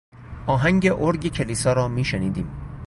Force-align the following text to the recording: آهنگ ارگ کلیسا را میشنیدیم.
آهنگ 0.47 0.91
ارگ 0.99 1.27
کلیسا 1.27 1.73
را 1.73 1.87
میشنیدیم. 1.87 2.49